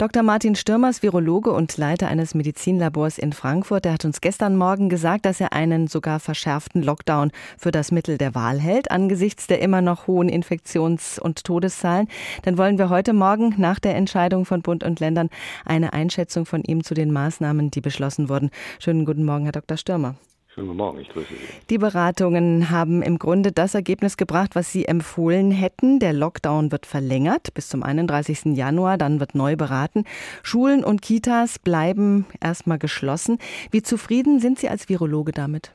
Dr. 0.00 0.22
Martin 0.22 0.54
Stürmers, 0.54 1.02
Virologe 1.02 1.52
und 1.52 1.76
Leiter 1.76 2.08
eines 2.08 2.34
Medizinlabors 2.34 3.18
in 3.18 3.34
Frankfurt, 3.34 3.84
der 3.84 3.92
hat 3.92 4.06
uns 4.06 4.22
gestern 4.22 4.56
Morgen 4.56 4.88
gesagt, 4.88 5.26
dass 5.26 5.42
er 5.42 5.52
einen 5.52 5.88
sogar 5.88 6.20
verschärften 6.20 6.82
Lockdown 6.82 7.32
für 7.58 7.70
das 7.70 7.92
Mittel 7.92 8.16
der 8.16 8.34
Wahl 8.34 8.58
hält, 8.58 8.90
angesichts 8.90 9.46
der 9.46 9.60
immer 9.60 9.82
noch 9.82 10.06
hohen 10.06 10.30
Infektions- 10.30 11.18
und 11.18 11.44
Todeszahlen. 11.44 12.08
Dann 12.44 12.56
wollen 12.56 12.78
wir 12.78 12.88
heute 12.88 13.12
Morgen 13.12 13.56
nach 13.58 13.78
der 13.78 13.94
Entscheidung 13.94 14.46
von 14.46 14.62
Bund 14.62 14.84
und 14.84 15.00
Ländern 15.00 15.28
eine 15.66 15.92
Einschätzung 15.92 16.46
von 16.46 16.62
ihm 16.62 16.82
zu 16.82 16.94
den 16.94 17.12
Maßnahmen, 17.12 17.70
die 17.70 17.82
beschlossen 17.82 18.30
wurden. 18.30 18.48
Schönen 18.78 19.04
guten 19.04 19.26
Morgen, 19.26 19.44
Herr 19.44 19.52
Dr. 19.52 19.76
Stürmer. 19.76 20.14
Schönen 20.52 20.66
guten 20.66 20.78
Morgen, 20.78 20.98
ich 20.98 21.08
grüße 21.08 21.32
Sie. 21.32 21.66
Die 21.70 21.78
Beratungen 21.78 22.70
haben 22.70 23.02
im 23.02 23.20
Grunde 23.20 23.52
das 23.52 23.76
Ergebnis 23.76 24.16
gebracht, 24.16 24.56
was 24.56 24.72
Sie 24.72 24.84
empfohlen 24.84 25.52
hätten. 25.52 26.00
Der 26.00 26.12
Lockdown 26.12 26.72
wird 26.72 26.86
verlängert 26.86 27.54
bis 27.54 27.68
zum 27.68 27.84
31. 27.84 28.56
Januar, 28.56 28.98
dann 28.98 29.20
wird 29.20 29.36
neu 29.36 29.54
beraten. 29.54 30.06
Schulen 30.42 30.82
und 30.82 31.02
Kitas 31.02 31.60
bleiben 31.60 32.26
erstmal 32.40 32.78
geschlossen. 32.78 33.38
Wie 33.70 33.82
zufrieden 33.82 34.40
sind 34.40 34.58
Sie 34.58 34.68
als 34.68 34.88
Virologe 34.88 35.30
damit? 35.30 35.72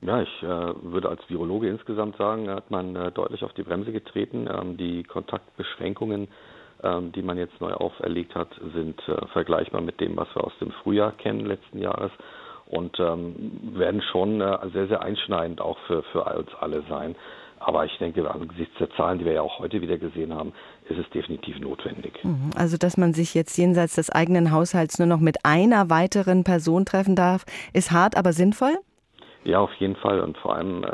Ja, 0.00 0.22
ich 0.22 0.42
äh, 0.42 0.46
würde 0.46 1.10
als 1.10 1.20
Virologe 1.28 1.68
insgesamt 1.68 2.16
sagen, 2.16 2.48
hat 2.48 2.70
man 2.70 2.96
äh, 2.96 3.12
deutlich 3.12 3.42
auf 3.44 3.52
die 3.52 3.64
Bremse 3.64 3.92
getreten. 3.92 4.48
Ähm, 4.50 4.78
die 4.78 5.02
Kontaktbeschränkungen, 5.02 6.28
ähm, 6.82 7.12
die 7.12 7.22
man 7.22 7.36
jetzt 7.36 7.60
neu 7.60 7.74
auferlegt 7.74 8.34
hat, 8.34 8.48
sind 8.74 8.98
äh, 9.08 9.26
vergleichbar 9.26 9.82
mit 9.82 10.00
dem, 10.00 10.16
was 10.16 10.28
wir 10.34 10.44
aus 10.44 10.56
dem 10.58 10.70
Frühjahr 10.70 11.12
kennen 11.12 11.44
letzten 11.44 11.80
Jahres 11.80 12.12
und 12.68 12.98
ähm, 13.00 13.34
werden 13.74 14.02
schon 14.12 14.40
äh, 14.40 14.58
sehr, 14.72 14.88
sehr 14.88 15.02
einschneidend 15.02 15.60
auch 15.60 15.78
für, 15.86 16.02
für 16.12 16.24
uns 16.24 16.50
alle 16.60 16.82
sein. 16.88 17.16
Aber 17.60 17.84
ich 17.84 17.98
denke, 17.98 18.30
angesichts 18.30 18.74
der 18.78 18.90
Zahlen, 18.90 19.18
die 19.18 19.24
wir 19.24 19.32
ja 19.32 19.42
auch 19.42 19.58
heute 19.58 19.80
wieder 19.80 19.98
gesehen 19.98 20.32
haben, 20.32 20.52
ist 20.88 20.98
es 20.98 21.10
definitiv 21.10 21.58
notwendig. 21.58 22.12
Mhm. 22.22 22.50
Also, 22.54 22.76
dass 22.76 22.96
man 22.96 23.14
sich 23.14 23.34
jetzt 23.34 23.56
jenseits 23.58 23.96
des 23.96 24.10
eigenen 24.10 24.52
Haushalts 24.52 24.98
nur 24.98 25.08
noch 25.08 25.18
mit 25.18 25.44
einer 25.44 25.90
weiteren 25.90 26.44
Person 26.44 26.84
treffen 26.84 27.16
darf, 27.16 27.44
ist 27.72 27.90
hart, 27.90 28.16
aber 28.16 28.32
sinnvoll? 28.32 28.76
Ja, 29.44 29.60
auf 29.60 29.72
jeden 29.74 29.96
Fall. 29.96 30.20
Und 30.20 30.36
vor 30.38 30.54
allem, 30.56 30.84
äh, 30.84 30.88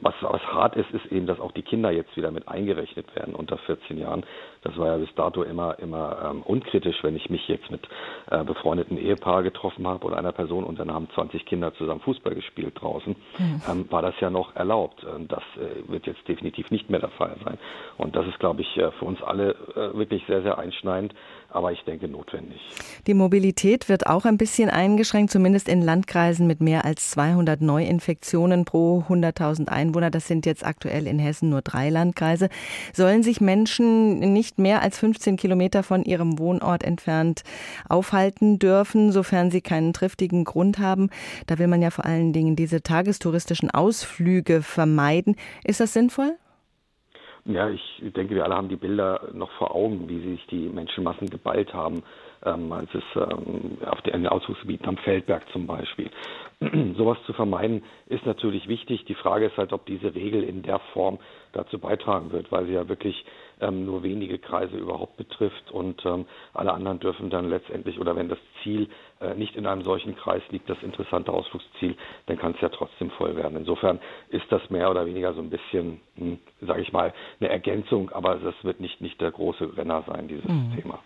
was, 0.00 0.14
was 0.20 0.42
hart 0.42 0.76
ist, 0.76 0.90
ist 0.92 1.06
eben, 1.12 1.26
dass 1.26 1.38
auch 1.40 1.52
die 1.52 1.62
Kinder 1.62 1.90
jetzt 1.90 2.16
wieder 2.16 2.30
mit 2.30 2.48
eingerechnet 2.48 3.14
werden 3.14 3.34
unter 3.34 3.58
14 3.58 3.98
Jahren. 3.98 4.24
Das 4.62 4.76
war 4.78 4.88
ja 4.88 4.96
bis 4.96 5.12
dato 5.14 5.42
immer, 5.42 5.78
immer 5.78 6.30
ähm, 6.30 6.42
unkritisch, 6.42 7.02
wenn 7.02 7.16
ich 7.16 7.28
mich 7.30 7.46
jetzt 7.48 7.70
mit 7.70 7.86
äh, 8.30 8.44
befreundeten 8.44 8.96
Ehepaar 8.96 9.42
getroffen 9.42 9.86
habe 9.86 10.04
oder 10.06 10.16
einer 10.16 10.32
Person 10.32 10.64
und 10.64 10.78
dann 10.78 10.92
haben 10.92 11.08
20 11.14 11.44
Kinder 11.46 11.74
zusammen 11.74 12.00
Fußball 12.00 12.34
gespielt 12.34 12.80
draußen, 12.80 13.14
mhm. 13.38 13.62
ähm, 13.68 13.86
war 13.90 14.02
das 14.02 14.14
ja 14.20 14.30
noch 14.30 14.54
erlaubt. 14.56 15.04
Das 15.28 15.42
äh, 15.56 15.90
wird 15.90 16.06
jetzt 16.06 16.26
definitiv 16.28 16.70
nicht 16.70 16.88
mehr 16.90 17.00
der 17.00 17.10
Fall 17.10 17.36
sein. 17.44 17.58
Und 17.98 18.16
das 18.16 18.26
ist, 18.26 18.38
glaube 18.38 18.62
ich, 18.62 18.76
äh, 18.78 18.90
für 18.92 19.04
uns 19.04 19.22
alle 19.22 19.50
äh, 19.74 19.96
wirklich 19.96 20.24
sehr, 20.26 20.42
sehr 20.42 20.58
einschneidend, 20.58 21.14
aber 21.50 21.72
ich 21.72 21.82
denke 21.84 22.08
notwendig. 22.08 22.60
Die 23.06 23.14
Mobilität 23.14 23.88
wird 23.88 24.06
auch 24.06 24.24
ein 24.24 24.38
bisschen 24.38 24.70
eingeschränkt, 24.70 25.30
zumindest 25.30 25.68
in 25.68 25.82
Landkreisen 25.82 26.46
mit 26.46 26.60
mehr 26.60 26.84
als 26.84 27.10
200 27.10 27.60
Neuinfektionen 27.82 28.64
pro 28.64 29.04
100.000 29.08 29.68
Einwohner. 29.68 30.10
Das 30.10 30.26
sind 30.26 30.46
jetzt 30.46 30.64
aktuell 30.64 31.06
in 31.06 31.18
Hessen 31.18 31.48
nur 31.50 31.62
drei 31.62 31.90
Landkreise. 31.90 32.48
Sollen 32.92 33.22
sich 33.22 33.40
Menschen 33.40 34.18
nicht 34.32 34.58
mehr 34.58 34.82
als 34.82 34.98
15 34.98 35.36
Kilometer 35.36 35.82
von 35.82 36.04
ihrem 36.04 36.38
Wohnort 36.38 36.84
entfernt 36.84 37.42
aufhalten 37.88 38.58
dürfen, 38.58 39.12
sofern 39.12 39.50
sie 39.50 39.60
keinen 39.60 39.92
triftigen 39.92 40.44
Grund 40.44 40.78
haben. 40.78 41.10
Da 41.46 41.58
will 41.58 41.66
man 41.66 41.82
ja 41.82 41.90
vor 41.90 42.04
allen 42.04 42.32
Dingen 42.32 42.56
diese 42.56 42.82
tagestouristischen 42.82 43.70
Ausflüge 43.70 44.62
vermeiden. 44.62 45.36
Ist 45.64 45.80
das 45.80 45.92
sinnvoll? 45.92 46.36
Ja, 47.44 47.68
ich 47.70 48.02
denke, 48.14 48.36
wir 48.36 48.44
alle 48.44 48.54
haben 48.54 48.68
die 48.68 48.76
Bilder 48.76 49.28
noch 49.32 49.50
vor 49.52 49.74
Augen, 49.74 50.08
wie 50.08 50.20
sich 50.20 50.46
die 50.46 50.68
Menschenmassen 50.68 51.28
geballt 51.28 51.74
haben, 51.74 52.04
ähm, 52.44 52.70
als 52.70 52.88
es 52.94 53.02
ähm, 53.16 53.78
auf 53.84 54.00
den 54.02 54.28
Ausflugsgebieten 54.28 54.88
am 54.88 54.96
Feldberg 54.98 55.42
zum 55.50 55.66
Beispiel. 55.66 56.08
Sowas 56.96 57.18
zu 57.26 57.32
vermeiden 57.32 57.82
ist 58.06 58.24
natürlich 58.26 58.68
wichtig. 58.68 59.04
Die 59.06 59.16
Frage 59.16 59.46
ist 59.46 59.56
halt, 59.56 59.72
ob 59.72 59.86
diese 59.86 60.14
Regel 60.14 60.44
in 60.44 60.62
der 60.62 60.78
Form 60.92 61.18
dazu 61.52 61.80
beitragen 61.80 62.30
wird, 62.30 62.52
weil 62.52 62.66
sie 62.66 62.74
ja 62.74 62.88
wirklich 62.88 63.24
ähm, 63.62 63.86
nur 63.86 64.02
wenige 64.02 64.38
Kreise 64.38 64.76
überhaupt 64.76 65.16
betrifft 65.16 65.70
und 65.70 66.04
ähm, 66.04 66.26
alle 66.52 66.72
anderen 66.72 67.00
dürfen 67.00 67.30
dann 67.30 67.48
letztendlich 67.48 67.98
oder 67.98 68.16
wenn 68.16 68.28
das 68.28 68.38
Ziel 68.62 68.88
äh, 69.22 69.34
nicht 69.34 69.54
in 69.54 69.66
einem 69.66 69.82
solchen 69.82 70.16
Kreis 70.16 70.42
liegt, 70.50 70.68
das 70.68 70.82
interessante 70.82 71.32
Ausflugsziel, 71.32 71.96
dann 72.26 72.38
kann 72.38 72.54
es 72.54 72.60
ja 72.60 72.68
trotzdem 72.68 73.10
voll 73.10 73.36
werden. 73.36 73.56
Insofern 73.56 74.00
ist 74.30 74.44
das 74.50 74.68
mehr 74.70 74.90
oder 74.90 75.06
weniger 75.06 75.32
so 75.34 75.40
ein 75.40 75.50
bisschen, 75.50 76.00
hm, 76.16 76.38
sage 76.60 76.82
ich 76.82 76.92
mal, 76.92 77.14
eine 77.40 77.48
Ergänzung, 77.48 78.10
aber 78.10 78.36
das 78.36 78.54
wird 78.62 78.80
nicht, 78.80 79.00
nicht 79.00 79.20
der 79.20 79.30
große 79.30 79.76
Renner 79.76 80.02
sein, 80.06 80.26
dieses 80.26 80.44
mhm. 80.44 80.72
Thema. 80.76 80.98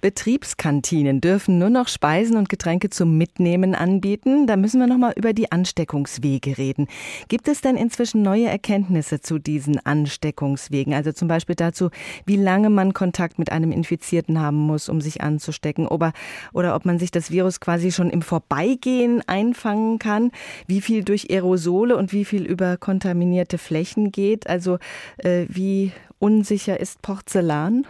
Betriebskantinen 0.00 1.20
dürfen 1.20 1.58
nur 1.58 1.68
noch 1.68 1.88
Speisen 1.88 2.38
und 2.38 2.48
Getränke 2.48 2.88
zum 2.88 3.18
Mitnehmen 3.18 3.74
anbieten. 3.74 4.46
Da 4.46 4.56
müssen 4.56 4.80
wir 4.80 4.86
noch 4.86 4.96
mal 4.96 5.12
über 5.16 5.34
die 5.34 5.52
Ansteckungswege 5.52 6.56
reden. 6.56 6.88
Gibt 7.28 7.48
es 7.48 7.60
denn 7.60 7.76
inzwischen 7.76 8.22
neue 8.22 8.46
Erkenntnisse 8.46 9.20
zu 9.20 9.38
diesen 9.38 9.84
Ansteckungswegen? 9.84 10.94
Also 10.94 11.12
zum 11.12 11.28
Beispiel 11.28 11.54
dazu, 11.54 11.90
wie 12.26 12.36
lange 12.36 12.70
man 12.70 12.94
Kontakt 12.94 13.38
mit 13.38 13.52
einem 13.52 13.72
Infizierten 13.72 14.40
haben 14.40 14.56
muss, 14.56 14.88
um 14.88 15.00
sich 15.00 15.22
anzustecken, 15.22 15.86
oder, 15.86 16.12
oder 16.52 16.74
ob 16.74 16.84
man 16.84 16.98
sich 16.98 17.10
das 17.10 17.30
Virus 17.30 17.60
quasi 17.60 17.92
schon 17.92 18.10
im 18.10 18.22
Vorbeigehen 18.22 19.22
einfangen 19.26 19.98
kann, 19.98 20.30
wie 20.66 20.80
viel 20.80 21.04
durch 21.04 21.30
Aerosole 21.30 21.96
und 21.96 22.12
wie 22.12 22.24
viel 22.24 22.44
über 22.44 22.76
kontaminierte 22.76 23.58
Flächen 23.58 24.12
geht. 24.12 24.48
Also 24.48 24.78
äh, 25.18 25.46
wie 25.48 25.92
unsicher 26.18 26.80
ist 26.80 27.02
Porzellan? 27.02 27.86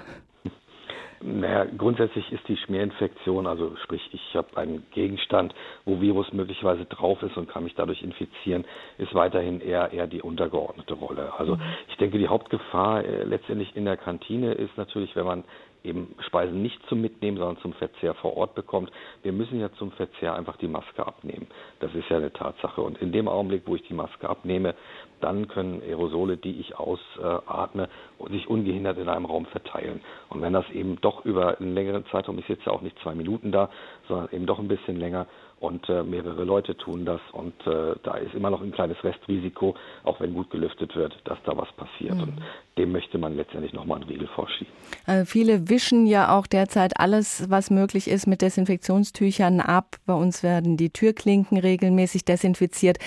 Naja, 1.21 1.67
grundsätzlich 1.77 2.31
ist 2.33 2.47
die 2.47 2.56
Schmierinfektion, 2.56 3.47
also 3.47 3.75
sprich, 3.83 4.03
ich 4.12 4.37
habe 4.37 4.56
einen 4.56 4.87
Gegenstand, 4.93 5.55
wo 5.84 6.01
Virus 6.01 6.33
möglicherweise 6.33 6.84
drauf 6.84 7.23
ist 7.23 7.37
und 7.37 7.49
kann 7.49 7.65
mich 7.65 7.75
dadurch 7.75 8.03
infizieren, 8.03 8.65
ist 8.99 9.15
weiterhin 9.15 9.61
eher 9.61 9.93
eher 9.93 10.06
die 10.06 10.23
untergeordnete 10.23 10.95
Rolle. 10.95 11.33
Also 11.37 11.56
mhm. 11.56 11.62
ich 11.89 11.97
denke, 11.97 12.19
die 12.19 12.29
Hauptgefahr 12.29 13.05
äh, 13.05 13.25
letztendlich 13.25 13.75
in 13.75 13.84
der 13.84 13.97
Kantine 13.97 14.53
ist 14.53 14.77
natürlich, 14.77 15.15
wenn 15.17 15.27
man 15.27 15.45
eben 15.84 16.15
Speisen 16.27 16.62
nicht 16.62 16.81
zum 16.89 17.01
Mitnehmen, 17.01 17.39
sondern 17.39 17.59
zum 17.59 17.73
Verzehr 17.75 18.15
vor 18.15 18.37
Ort 18.37 18.55
bekommt. 18.55 18.91
Wir 19.23 19.33
müssen 19.33 19.61
ja 19.61 19.73
zum 19.75 19.93
Verzehr 19.93 20.35
einfach 20.35 20.56
die 20.56 20.69
Maske 20.69 21.06
abnehmen. 21.06 21.47
Das 21.81 21.95
ist 21.95 22.09
ja 22.09 22.17
eine 22.17 22.33
Tatsache. 22.33 22.81
Und 22.81 23.00
in 23.00 23.12
dem 23.12 23.29
Augenblick, 23.29 23.62
wo 23.67 23.75
ich 23.77 23.83
die 23.83 23.95
Maske 23.95 24.29
abnehme, 24.29 24.75
dann 25.21 25.49
können 25.49 25.83
Aerosole, 25.83 26.37
die 26.37 26.61
ich 26.61 26.77
ausatme, 26.79 27.89
sich 28.31 28.49
ungehindert 28.49 28.99
in 28.99 29.09
einem 29.09 29.25
Raum 29.25 29.47
verteilen. 29.47 30.00
Und 30.29 30.43
wenn 30.43 30.53
das 30.53 30.69
eben 30.71 31.00
doch 31.00 31.08
über 31.25 31.59
einen 31.61 31.75
längeren 31.75 32.05
Zeitraum, 32.11 32.39
ich 32.39 32.47
sitze 32.47 32.67
ja 32.67 32.73
auch 32.73 32.83
nicht 32.83 32.97
zwei 33.03 33.15
Minuten 33.15 33.53
da, 33.53 33.71
sondern 34.09 34.29
eben 34.33 34.47
doch 34.47 34.59
ein 34.59 34.69
bisschen 34.69 34.97
länger, 34.97 35.27
und 35.61 35.89
äh, 35.89 36.03
mehrere 36.03 36.45
Leute 36.45 36.77
tun 36.77 37.05
das 37.05 37.21
und 37.33 37.55
äh, 37.67 37.97
da 38.05 38.17
ist 38.17 38.35
immer 38.35 38.51
noch 38.51 38.63
ein 38.63 38.71
kleines 38.71 39.03
Restrisiko, 39.03 39.75
auch 40.05 40.21
wenn 40.21 40.35
gut 40.35 40.51
gelüftet 40.51 40.95
wird, 40.95 41.15
dass 41.25 41.39
da 41.45 41.57
was 41.57 41.69
passiert 41.73 42.15
mhm. 42.15 42.23
und 42.23 42.43
dem 42.79 42.93
möchte 42.93 43.19
man 43.19 43.35
letztendlich 43.35 43.73
nochmal 43.73 44.01
einen 44.01 44.09
Riegel 44.09 44.29
vorschieben. 44.29 44.73
Also 45.07 45.25
viele 45.27 45.69
wischen 45.69 46.07
ja 46.07 46.37
auch 46.37 46.47
derzeit 46.47 47.01
alles, 47.01 47.51
was 47.51 47.71
möglich 47.71 48.09
ist, 48.09 48.27
mit 48.27 48.41
Desinfektionstüchern 48.41 49.61
ab. 49.61 49.97
Bei 50.07 50.15
uns 50.15 50.45
werden 50.45 50.77
die 50.77 50.91
Türklinken 50.91 51.59
regelmäßig 51.59 52.25
desinfiziert. 52.25 52.99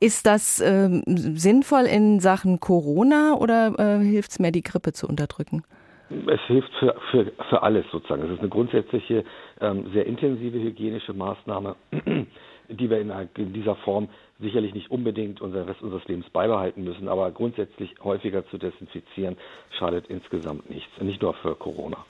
Ist 0.00 0.24
das 0.24 0.60
äh, 0.60 0.88
sinnvoll 1.06 1.84
in 1.84 2.20
Sachen 2.20 2.58
Corona 2.58 3.34
oder 3.34 3.78
äh, 3.78 4.02
hilft 4.02 4.30
es 4.30 4.38
mehr, 4.38 4.50
die 4.50 4.62
Grippe 4.62 4.92
zu 4.94 5.06
unterdrücken? 5.06 5.62
Es 6.10 6.40
hilft 6.46 6.72
für, 6.78 6.94
für, 7.10 7.32
für 7.48 7.62
alles 7.62 7.84
sozusagen. 7.90 8.22
Es 8.22 8.30
ist 8.30 8.40
eine 8.40 8.48
grundsätzliche, 8.48 9.24
ähm, 9.60 9.90
sehr 9.92 10.06
intensive 10.06 10.58
hygienische 10.58 11.12
Maßnahme, 11.12 11.76
die 12.68 12.90
wir 12.90 13.00
in, 13.00 13.12
in, 13.36 13.52
dieser 13.52 13.74
Form 13.76 14.08
sicherlich 14.40 14.74
nicht 14.74 14.90
unbedingt 14.90 15.40
unseren 15.40 15.68
Rest 15.68 15.82
unseres 15.82 16.06
Lebens 16.08 16.28
beibehalten 16.30 16.84
müssen, 16.84 17.08
aber 17.08 17.30
grundsätzlich 17.30 17.94
häufiger 18.02 18.46
zu 18.48 18.58
desinfizieren 18.58 19.36
schadet 19.78 20.06
insgesamt 20.08 20.70
nichts, 20.70 20.90
nicht 21.00 21.20
nur 21.20 21.34
für 21.34 21.54
Corona. 21.54 22.04